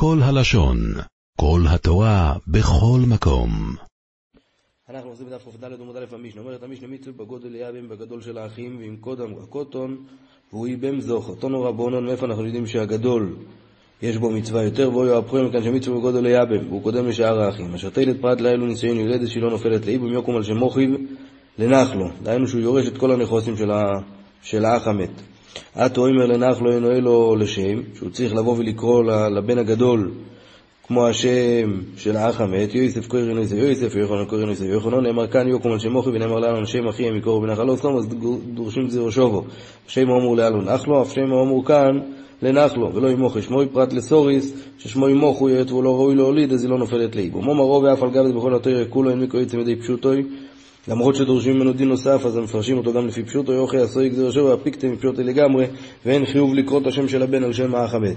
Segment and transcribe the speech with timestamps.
[0.00, 0.78] כל הלשון,
[1.40, 3.50] כל התורה, בכל מקום.
[4.90, 8.78] אנחנו עושים בדף קד עמוד א' המשנה, אומרת המשנה מצווה בגודל יאבם בגדול של האחים
[8.80, 9.96] ועם קודם הקוטון
[10.52, 11.28] והוא איבם זוך.
[11.28, 13.36] אותנו רבונון, מאיפה אנחנו יודעים שהגדול
[14.02, 17.74] יש בו מצווה יותר, ואוי הפכוים מכאן שמצווה בגודל ליאבם, והוא קודם לשאר האחים.
[17.74, 20.90] אשר תלת פרט לאלו ניסיון יולדת שהיא לא נופלת לאיבום יוקום על שמוכיב
[21.58, 22.08] לנחלו.
[22.22, 23.54] דהיינו שהוא יורש את כל הנכוסים.
[24.42, 25.10] של האח המת.
[25.74, 30.10] עתו אומר לנחלו אינו אלו לשם, שהוא צריך לבוא ולקרוא לבן הגדול
[30.88, 35.48] כמו השם של האח המת, יוסף קוראים יוסף יוסף, ויוחנן קוראים יוסף יוחנן, נאמר כאן
[35.48, 38.08] יוקום על שם מוכי ונאמר לאלון שם אחי המקור בנחלו סתום, אז
[38.54, 39.44] דורשים זירו שובו.
[39.86, 41.98] שם אמור לאלון נחלו, אף שם אמור כאן
[42.42, 46.70] לנחלו, ולא ימוכי שמוי פרט לסוריס, ששמו ימוכו יהיה והוא לא ראוי להוליד, אז היא
[46.70, 47.42] לא נופלת לאיבו.
[47.42, 50.24] מומו רוב ואף על גבת בכל התוירה כולו אין מיקרו יצא מדי פשוטוי,
[50.88, 54.30] למרות שדורשים ממנו דין נוסף, אז הם מפרשים אותו גם לפי פשוטו, יוכי עשוי גזיר
[54.30, 55.66] שובו, הפיקתם מפשוטי לגמרי,
[56.06, 58.16] ואין חיוב לקרוא את השם של הבן על שם האח המת.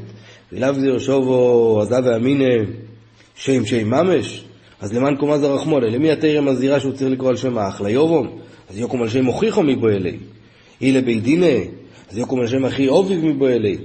[0.52, 2.45] ולאו גזיר שובו, עזה ואמינא
[3.35, 4.43] שם שם ממש,
[4.81, 7.82] אז למען קומה זה רחמונה, למי התרם מזהירה שהוא צריך לקרוא על שם האח?
[7.82, 8.27] ליובום,
[8.70, 10.17] אז יוקום על שם הוכיחו מבו אלי.
[10.82, 11.57] אילה בית דינה,
[12.12, 13.77] אז יוקום על שם אחי אוביב מבו אלי.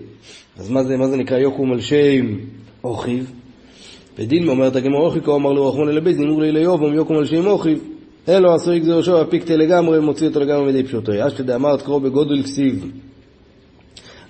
[0.59, 2.37] אז מה זה, מה זה נקרא יוקום על שם
[2.85, 3.33] אוכיב?
[4.19, 7.47] בדין אומרת הגמור אוכיקו, אמר לו רחמונה לבית דין, אמרו לי ליובום יוקום על שם
[7.47, 7.96] אוכיב.
[8.29, 11.13] אלו עשו יגזר שוב, הפיקטה לגמרי, מוציא אותו לגמרי מדי פשוטו.
[11.27, 12.91] אשתדע אמרת קרוא בגודל כסיב.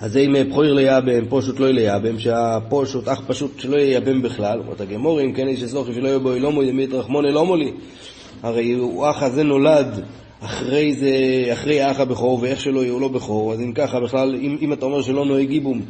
[0.01, 4.81] אז זה אם פחויר ליאבם, פושוט לא ליאבם, שהפושוט אך פשוט שלא ייאבם בכלל, אומרת
[4.81, 7.73] הגמורים, כן איש אסוכי שלא יהיה בו אילומו, ימית רחמון אלומו לי.
[8.43, 10.05] הרי הוא אח הזה נולד
[10.41, 11.11] אחרי זה,
[11.53, 14.73] אחרי האח הבכור, ואיך שלא יהיה הוא לא בכור, אז אם ככה בכלל, אם, אם
[14.73, 15.83] אתה אומר שלא נוהג גיבום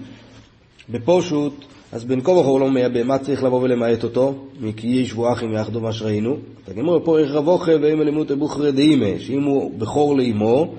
[0.89, 1.65] בפושוט,
[1.97, 4.35] אז בין כה וכה הוא לא מייבם, מה צריך לבוא ולמעט אותו?
[4.77, 6.37] כי ישבו אחים יחדו מה שראינו.
[6.65, 10.75] אתה גמור פה איך רבוכה ואם אלימות אבוכרי דאימה, שאם הוא בכור לאמו,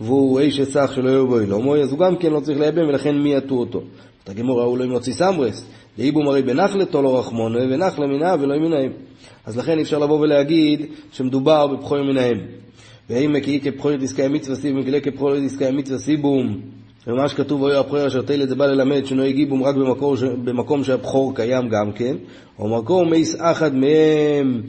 [0.00, 3.18] והוא איש אסך שלא יהיו בו אילומוי, אז הוא גם כן לא צריך לייבם, ולכן
[3.18, 3.82] מי יטו אותו?
[4.26, 5.66] הגמור ראו לא ימוציא סמרס,
[5.98, 8.92] דאיבום הרי בנחלתו לא רחמונה, ונחלה מנה ולא מנהם.
[9.46, 12.38] אז לכן אפשר לבוא ולהגיד שמדובר בבחור מנהם.
[13.10, 16.60] ואם כי כבחור דיסקאי מצווה סיבום, כלי כבחור דיסקאי מצווה סיבום,
[17.06, 21.34] ומה שכתוב אוי הבחור אשר תלת זה בא ללמד שנוהג גיבום רק במקור, במקום שהבחור
[21.34, 22.16] קיים גם כן,
[22.58, 24.62] או מקום מייס אחד מהם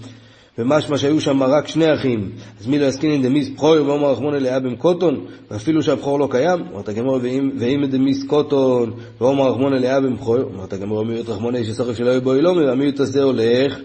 [0.57, 3.75] ומשמע שהיו שם רק שני אחים, אז מי לא יסכין דמיס בכור?
[3.85, 7.19] ואומר רחמון אליה במקוטון, ואפילו שהבכור לא קיים, אומרת הגמור,
[7.59, 8.93] ואם דמיס קוטון.
[9.21, 12.99] ואומר רחמון אליה במכור, אומרת הגמור, מיעוט רחמון איש שסוכף שלא יהיו בו אילומי, והמיעוט
[12.99, 13.79] הזה הולך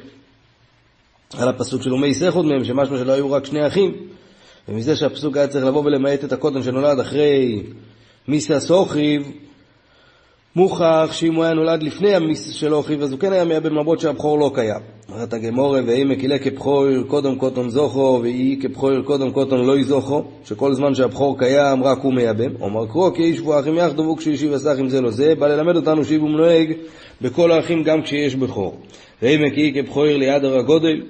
[1.39, 3.93] על הפסוק של אומי סכות מהם, שמשמע שלא היו רק שני אחים,
[4.69, 7.63] ומזה שהפסוק היה צריך לבוא ולמעט את הקוטון שנולד אחרי
[8.29, 9.33] מיסה סוכיב,
[10.57, 14.01] מוכח שאם הוא היה נולד לפני המיס של אוכיב, אז הוא כן היה מייבם למרות
[14.01, 14.81] שהבכור לא קיים.
[15.13, 20.75] אומרת הגמורה, ואי מקילה כבכור קודם קוטון זוכו, ואי כבכור קודם קוטון לא יזוכו, שכל
[20.75, 22.51] זמן שהבכור קיים רק הוא מייבם.
[22.61, 26.05] אומר קרוא כי איש אחים יחדו וכשישיב עשך עם זה לא זה, בא ללמד אותנו
[26.05, 26.73] שאיבום נוהג
[27.23, 28.81] בכל האחים גם כשיש בכור.
[29.23, 31.03] ואי מקיא כבכור ליד הר הגודל,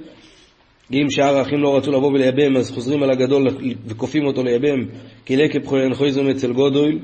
[0.93, 3.47] אם שאר האחים לא רצו לבוא ולייבם, אז חוזרים על הגדול
[3.87, 4.85] וכופים אותו לייבם,
[5.25, 6.99] קילה כבכור ינחויזם אצל גודל,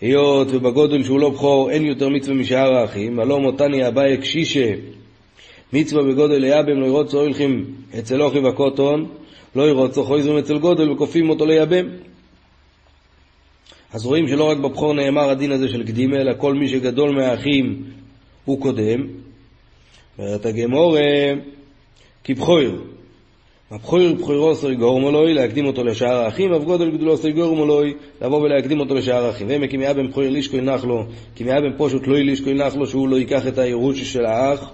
[0.00, 4.70] היות ובגודל שהוא לא בכור אין יותר מצווה משאר האחים, הלא מותני אביי קשישה
[5.72, 7.64] מצווה בגודל ליבם לא ירוצו הולכים
[7.98, 9.06] אצל אוכי וקוטון,
[9.56, 11.86] לא ירוצו חויזם אצל גודל וכופים אותו ליבם.
[13.92, 17.82] אז רואים שלא רק בבכור נאמר הדין הזה של קדימה, אלא כל מי שגדול מהאחים
[18.44, 19.06] הוא קודם.
[20.18, 20.96] אומרת הגמור,
[22.24, 22.60] כבכור,
[23.70, 28.80] הבכור בכורו סוי גורמולוי, להקדים אותו לשאר האחים, אף גודל גדולו סוי גורמולוי, לבוא ולהקדים
[28.80, 29.48] אותו לשאר האחים.
[29.48, 33.46] והם כי מאבן בכור לישקוי נחלו, כי מאבן פושוט לא לישקוי נחלו, שהוא לא ייקח
[33.48, 34.70] את הירוש של האח.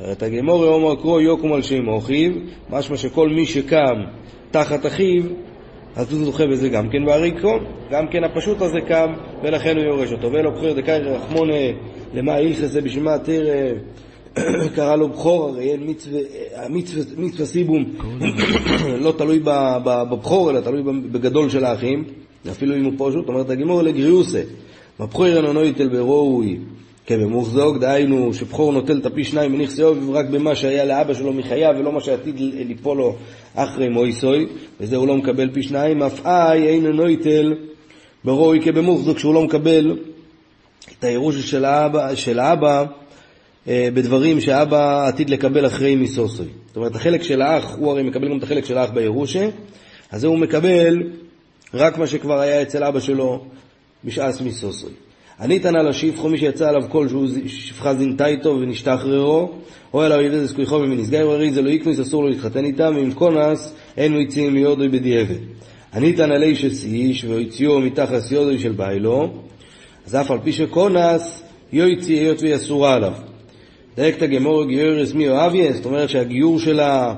[0.00, 2.32] אומרת הגמור אומר קרוא יוקום על שם אחיו,
[2.70, 3.94] משמע שכל מי שקם
[4.50, 5.22] תחת אחיו,
[5.96, 7.58] אז הוא זוכה בזה גם כן והריקו,
[7.90, 9.12] גם כן הפשוט הזה קם,
[9.42, 10.32] ולכן הוא יורש אותו.
[10.32, 11.62] ואלו בכור דקאי רחמונה,
[12.14, 13.72] למה הילכס זה בשביל מה תראה
[14.74, 15.94] קרא לו בכור, הרי אין
[17.16, 17.84] מצווה, סיבום
[19.00, 19.40] לא תלוי
[19.84, 22.04] בבכור, אלא תלוי בגדול של האחים,
[22.50, 24.42] אפילו אם הוא פשוט, אומרת הגמור לגריוסה,
[25.00, 26.58] בבכור אינו נויטל ברואוי
[27.06, 31.74] כבמוחזוק, דהיינו שבכור נוטל את הפי שניים מניח סיוב רק במה שהיה לאבא שלו מחייו
[31.78, 33.16] ולא מה שעתיד ליפול לו
[33.54, 34.46] אחרי מויסוי,
[34.80, 37.54] וזה הוא לא מקבל פי שניים, אף אי אינו נויטל
[38.24, 39.98] ברואוי כבמוחזוק, שהוא לא מקבל
[40.98, 42.84] את הירושה של האבא, של האבא
[43.66, 46.46] בדברים שאבא עתיד לקבל אחרי מיסוסוי.
[46.66, 49.48] זאת אומרת, החלק של האח, הוא הרי מקבל גם את החלק של האח בירושה,
[50.10, 51.02] אז זה הוא מקבל
[51.74, 53.44] רק מה שכבר היה אצל אבא שלו
[54.04, 54.90] בשעס מיסוסוי.
[55.40, 59.52] אני תנא לשפחו מי שיצא עליו קול שהוא שפחה זינתה איתו ונשתחררו,
[59.94, 63.12] או אלא אויבי זה זכויכו ומנסגר הרי זה לא יקנוס אסור לו להתחתן איתם, ואם
[63.12, 65.38] קונס אין הוא יציאים מיודוי בדיעבד.
[65.94, 69.28] אני תנא לישס איש והוציאו מתחת יודוי של ביילו,
[70.06, 73.12] אז אף על פי שקונס יוציא היות והיא אסורה עליו.
[73.96, 77.14] דייק את הגמור גיורס מי אוהביה, זאת אומרת שהגיור שלה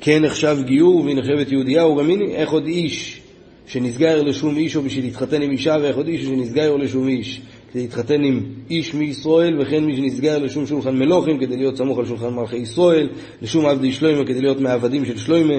[0.00, 3.20] כן נחשב גיור והיא נחשבת יהודייה, הוא גם הנה, איך עוד איש
[3.66, 7.40] שנסגר לשום איש או בשביל להתחתן עם אישה, ואיך עוד איש שנסגר לשום איש
[7.72, 12.06] כדי להתחתן עם איש מישראל, וכן מי שנסגר לשום שולחן מלוכים כדי להיות סמוך על
[12.06, 13.08] שולחן מלכי ישראל,
[13.42, 15.54] לשום עבדי שלוימה כדי להיות מעבדים של שלוימה.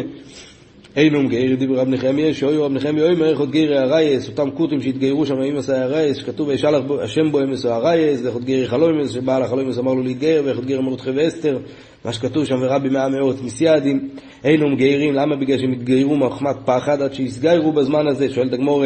[0.96, 4.82] אינום גאיר דיבר רב נחמיה, שאוי רב נחמיה אוי מערך עוד גיירי הרייס, אותם כותים
[4.82, 8.68] שהתגיירו שם עם עשה הרייס, שכתוב וישלח השם בו אמס או הרייס, ואיך עוד גיירי
[8.68, 11.58] חלוימס, שבעל החלוימס אמר לו להתגייר, ואיך עוד גיירי מרדכי ואסתר,
[12.06, 14.10] מה שכתוב שם ורבי מאה מאות מסיידים,
[14.44, 15.36] אינום גיירים, למה?
[15.36, 18.84] בגלל שהם התגיירו מחמת פחד עד שיסגיירו בזמן הזה, שואל את הגמור,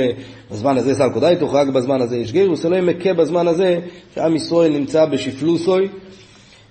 [0.52, 3.80] בזמן הזה סל קודאי תוך רק בזמן הזה יש גיירו, זה לא ימכה בזמן הזה,
[4.16, 5.88] שעם ישראל נמצא בשפלוסוי,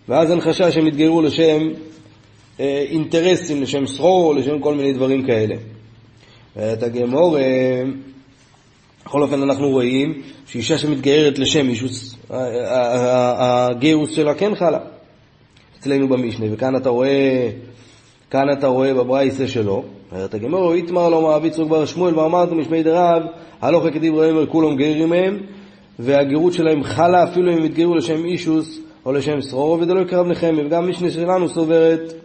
[0.08, 1.68] ואז אין חשש שהם יתגיירו לשם
[2.58, 5.54] אינטרסים, לשם סחור, לשם כל מיני דברים כאלה.
[6.56, 7.82] ואת הגמור, אה,
[9.04, 12.16] בכל אופן אנחנו רואים שאישה שמתגיירת לשם אישוס,
[13.38, 14.78] הגירוס שלה כן חלה
[15.78, 17.50] אצלנו במשנה, וכאן אתה רואה,
[18.30, 23.22] כאן אתה רואה בברייסה שלו, אומרת הגמור, איתמר מעביד צרוק בר שמואל, ואמרתם משמי דרב,
[23.60, 25.38] הלוך כדברי אומר כולם גרים מהם,
[25.98, 30.26] והגירות שלהם חלה אפילו אם הם התגיירו לשם אישוס או לשם סחור, וזה לא יקרב
[30.26, 32.23] נחמי, וגם משנה שלנו סוברת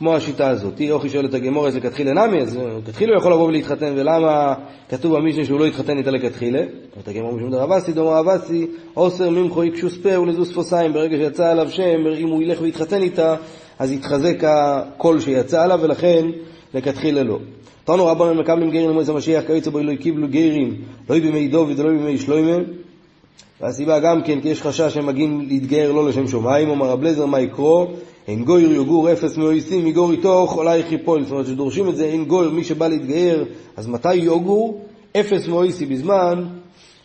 [0.00, 0.80] כמו השיטה הזאת.
[0.90, 4.54] אוכי שואל את הגמור איזה כתחילה נמי, אז כתחילה הוא יכול לבוא ולהתחתן, ולמה
[4.88, 6.62] כתוב במשנה שהוא לא יתחתן איתה לכתחילה?
[7.00, 8.66] את הגמור משום דבר אבסי, דומר אבסי,
[8.96, 13.36] אוסר ממחו יקשוס פה ולזוס פוסיים, ברגע שיצא עליו שם, אם הוא ילך ויתחתן איתה,
[13.78, 16.26] אז יתחזק הקול שיצא עליו, ולכן
[16.74, 17.38] לכתחילה לא.
[17.84, 20.74] תנו רבנו מקבלים גרים למועצת המשיח, כיוצא בו לא קיבלו גרים,
[21.10, 22.58] לא בימי דוד ולא בימי שלוימה.
[23.60, 27.26] והסיבה גם כן, כי יש חשש שהם מגיעים להתגייר לא לשם שמיים, אומר רב לזר,
[27.26, 27.86] מה יקרו?
[28.28, 31.22] אין גויר יוגור אפס מאויסים מגור איתוך אולי חיפול.
[31.22, 33.44] זאת אומרת שדורשים את זה, אין גויר, מי שבא להתגייר,
[33.76, 34.84] אז מתי יוגור?
[35.16, 36.44] אפס מאויסי בזמן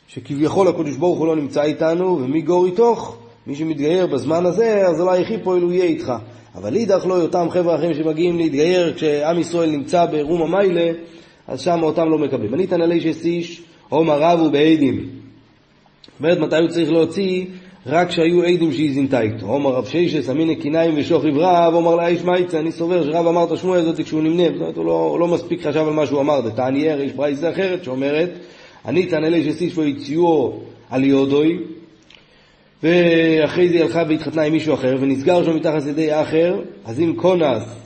[0.07, 3.17] שכביכול הקדוש ברוך הוא לא נמצא איתנו, ומי גור איתוך?
[3.47, 6.13] מי שמתגייר בזמן הזה, אז אולי חיפול הוא יהיה איתך.
[6.55, 10.91] אבל אידך לא אותם חבר'ה אחרים שמגיעים להתגייר כשעם ישראל נמצא ברום המיילה,
[11.47, 12.53] אז שם אותם לא מקבלים.
[12.53, 15.09] אני תנא שסיש, עומר רבו בעדים.
[16.03, 17.45] זאת אומרת, מתי הוא צריך להוציא?
[17.87, 19.45] רק כשהיו עדים שהיא זינתה איתו.
[19.45, 23.43] עומר רב שיישס, אמינא קיניים ושוכב רב, אומר לה איש מייצה, אני סובר שרב אמר
[23.43, 24.43] את השמועה הזאת כשהוא נמנה.
[24.43, 26.41] זאת אומרת, הוא לא, לא מספיק חשב על מה שהוא אמר.
[26.41, 28.29] דתענייר, יש ברייסה אחרת שאומרת,
[28.85, 30.59] אני תענה לי שסישו יציאו
[30.89, 31.59] על יודוי,
[32.83, 37.13] ואחרי זה היא הלכה והתחתנה עם מישהו אחר, ונסגר שם מתחת ידי אחר, אז אם
[37.15, 37.84] קונס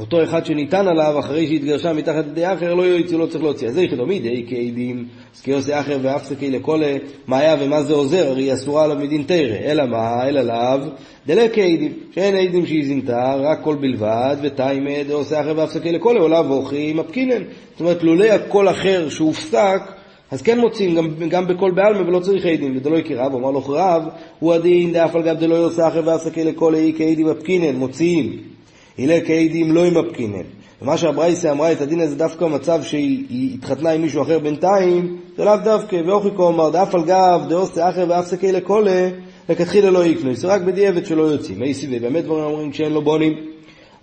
[0.00, 3.68] אותו אחד שניתן עליו, אחרי שהתגרשה מתחת ידי אחר, לא יוציא, לא צריך להוציא.
[3.68, 5.04] אז איך ידעו מידי כעדים,
[5.34, 6.82] סקי עושה אחר ואפסקי לכל
[7.26, 9.56] מה היה ומה זה עוזר, הרי היא אסורה עליו מדין תרא.
[9.64, 10.28] אלא מה?
[10.28, 10.88] אלא לאו,
[11.26, 16.40] דלה כעדים, שאין עדים שהיא זינתה, רק קול בלבד, ותיימא דעושה אחר ואפסקי לכל עולה
[16.40, 17.42] ואוכי מפקינן.
[17.72, 19.82] זאת אומרת, לולא הקול אחר שהופסק,
[20.30, 24.02] אז כן מוצאים גם, גם בקול בעלמא ולא צריך עדים, ודלא יקרב, אמר לו רב,
[24.38, 28.51] הוא הדין דאף על גב דלא יעושה אחר ואפסקי לכל אי כעדים מפקינן, מוציאים.
[28.98, 30.42] הילה כעדים לא ימפקינן.
[30.82, 35.44] ומה שהברייסה אמרה את הדין הזה דווקא מצב שהיא התחתנה עם מישהו אחר בינתיים, זה
[35.44, 39.08] לאו דווקא, ואוכיקו אמר דאף על גב דאוסה אחר ואפסקי לקולה,
[39.48, 41.58] לכתחילה לא יקנו, זה רק בדיעבד שלא יוצאים.
[41.58, 43.32] מי סיבי, באמת דברים אומרים כשאין לו בונים,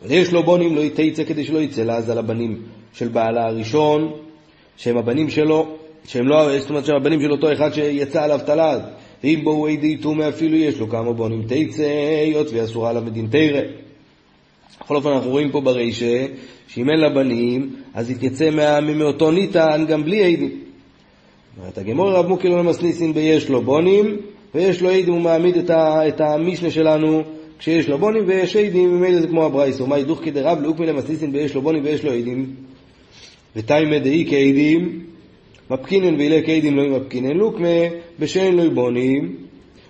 [0.01, 2.62] אבל יש לו בונים לא יצא כדי שלא יצא לעז על הבנים
[2.94, 4.12] של בעלה הראשון,
[4.77, 5.68] שהם הבנים שלו,
[6.06, 8.81] שהם לא, זאת אומרת שהם הבנים של אותו אחד שיצא עליו תלד.
[9.24, 11.83] ואם בואו עדי תומי אפילו יש לו כמה בונים תצא,
[12.24, 13.61] היות ואסורה עליו מדין תרא.
[14.81, 16.26] בכל אופן אנחנו רואים פה ברישה,
[16.68, 18.49] שאם אין לה בנים, אז יתייצא
[18.81, 20.52] מאותו ניתן גם בלי עדים.
[21.59, 24.18] אומרת הגמור רב מוקי לא מסניסין ביש לו בונים,
[24.56, 27.23] ויש לו עדים, הוא מעמיד את, ה, את המשנה שלנו
[27.59, 29.88] כשיש לו בונים ויש עדים, ממילא זה כמו הברייסו.
[29.88, 32.56] מה ידוך כדרב לאוקמי למסניסין ביש לו בונים ויש לו עדים.
[33.56, 34.99] ותיימא דאי כעדים,
[35.69, 37.68] מפקינן ואילי כעדים לא מפקינן לוקמה,
[38.19, 39.35] בשאין לו בונים,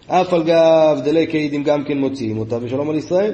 [0.08, 3.34] אף על גב דלי כעדים גם כן מוציאים אותה, ושלום על ישראל.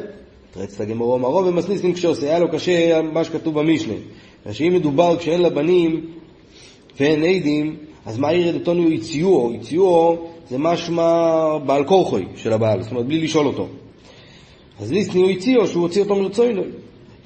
[0.55, 3.93] תרץ את הגמור אמרו ומסניסים כשעושה, היה לו קשה מה שכתוב במשנה.
[4.51, 6.05] שאם מדובר כשאין לה בנים
[6.99, 9.51] ואין עדים, אז מה ירד אותנו יציאו?
[9.53, 10.17] יציאו
[10.49, 13.67] זה משמע בעל כורחוי של הבעל, זאת אומרת בלי לשאול אותו.
[14.79, 16.63] אז ליסני הוא הציעו שהוא הוציא אותו מרצוינו.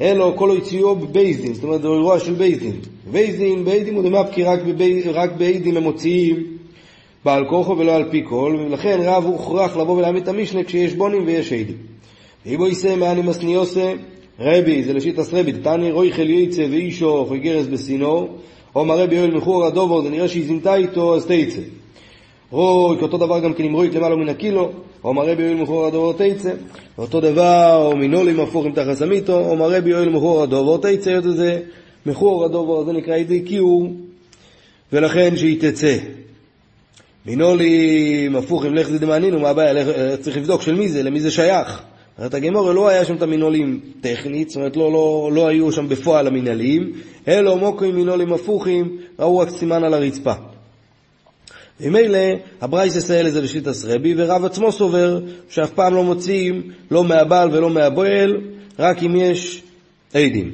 [0.01, 2.79] אלו כל הציעו בבייסדין, זאת אומרת זה אירוע של בייסדין.
[3.11, 4.59] בייסדין, ביידים הוא דמפקי רק,
[5.13, 6.43] רק ביידים הם מוציאים
[7.25, 11.23] בעל כורחו ולא על פי כל, ולכן רב הוכרח לבוא ולהעמיד את המשנה כשיש בונים
[11.25, 11.77] ויש עדים.
[12.45, 13.93] ואיבו יישא מאני מסניוסה,
[14.39, 18.27] רבי, זה לשיטס רבי, תני רוי חל יצא ואישו חוי גרס בסינו,
[18.75, 21.61] או מה רבי יואל מחור הדובור, זה נראה שהיא זינתה איתו, אז תצא.
[22.51, 24.71] רוי, כאותו דבר גם כן עם רויק למעלה מן הקילו,
[25.03, 26.51] או מה רבי יואל מחור הדובור תצא.
[26.97, 31.09] ואותו דבר, או מנולים הפוך עם תחס המיתו, או מה רבי יואל מחור הדובור תצא,
[31.09, 31.59] יותר זה
[32.05, 33.93] מחור הדובור, זה נקרא ידי קיור,
[34.93, 35.97] ולכן שהיא תצא.
[37.25, 40.17] מינולים הפוכים, לך זה דמענינו, מה הבעיה?
[40.17, 41.83] צריך לבדוק של מי זה, למי זה שייך.
[42.19, 45.89] אומרת הגמורה, לא היה שם את המינולים טכנית, זאת אומרת לא, לא, לא היו שם
[45.89, 46.93] בפועל המינהליים,
[47.27, 50.33] אלו מוקרים מינולים הפוכים, ראו רק סימן על הרצפה.
[51.79, 52.19] ממילא
[52.61, 56.61] הברייס יסייל את זה לשיטת רבי, ורב עצמו סובר שאף פעם לא מוציאים
[56.91, 58.37] לא מהבעל ולא מהבועל,
[58.79, 59.63] רק אם יש
[60.13, 60.53] עדים,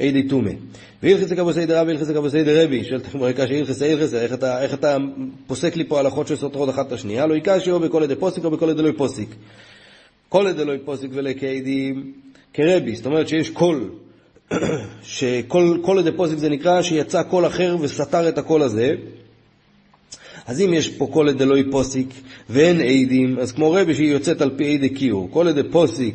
[0.00, 0.52] עדי טומא.
[1.02, 4.96] והלכס לקבוסי דרבי, הלכס לקבוסי דרבי, שואלת הגמרא קשי הלכס הלכס, איך אתה, איך אתה
[5.46, 7.26] פוסק לי פה הלכות שסותרות אחת את השנייה?
[7.26, 9.28] לא יקשי או בכל ידי פוסיק או בכל ידי לא פוסיק.
[10.34, 12.12] כל ידי לא פוסיק ולקיידים
[12.54, 13.90] כרבי, זאת אומרת שיש קול,
[15.02, 18.94] שכל ידי פוסיק זה נקרא שיצא קול אחר וסתר את הקול הזה.
[20.46, 22.08] אז אם יש פה כל עדי לא פוסיק
[22.50, 26.14] ואין עדים, אז כמו רבי שהיא יוצאת על פי עדי קיור, כל עדי פוסיק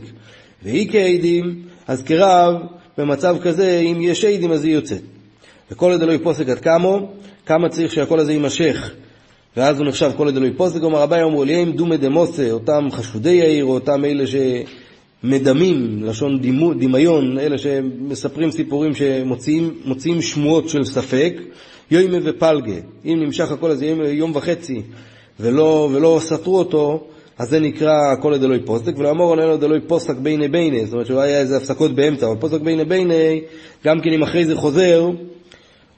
[0.63, 2.55] והיא כעדים, אז כרב
[2.97, 5.01] במצב כזה, אם יש עדים אז היא יוצאת.
[5.71, 7.11] וכל עדי לא פוסק עד כמו,
[7.45, 8.91] כמה צריך שהקול הזה יימשך.
[9.58, 12.88] ואז הוא נחשב כל עדי לא פוסק, אומר רבי אמרו לי, אם דומה דמוסה, אותם
[12.91, 14.24] חשודי העיר, או אותם אלה
[15.24, 21.34] שמדמים, לשון דימו, דמיון, אלה שמספרים סיפורים שמוציאים שמועות של ספק,
[21.91, 22.79] יוימה ופלגה.
[23.06, 24.82] אם נמשך הקול הזה יום, יום וחצי
[25.39, 30.15] ולא, ולא סתרו אותו, אז זה נקרא כל דלוי פוסק, ולאמור עונה לו דלוי פוסק
[30.15, 33.41] ביני ביני, זאת אומרת שלא היה איזה הפסקות באמצע, אבל פוסק ביני ביני,
[33.86, 35.10] גם כן אם אחרי זה חוזר,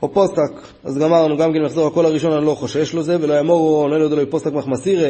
[0.01, 0.51] או פוסק,
[0.83, 3.83] אז גמרנו, גם כן אם יחזור הקול הראשון אני לא חושש לו זה, ולא יאמור
[3.83, 5.09] עונה לו דלוי פוסק מחמסירה,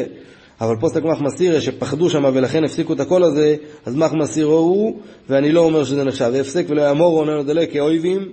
[0.60, 3.56] אבל פוסק מחמסירה שפחדו שם ולכן הפסיקו את הקול הזה,
[3.86, 8.32] אז מחמסירה הוא, ואני לא אומר שזה נחשב הפסק, ולא יאמור עונה לו דלוי כאויבים,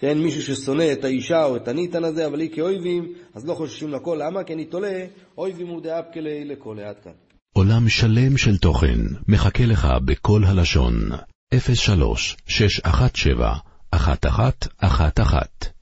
[0.00, 3.88] כן, מישהו ששונא את האישה או את הניתן הזה, אבל היא כאויבים, אז לא חוששים
[3.88, 4.18] לכל.
[4.22, 4.44] למה?
[4.44, 5.04] כי אני תולה,
[5.38, 6.78] אויבים הוא דאפקלי לכל.
[6.80, 7.12] עד כאן.
[7.52, 10.94] עולם שלם של תוכן מחכה לך בכל הלשון,
[11.74, 13.54] 03 617
[13.94, 15.77] 1111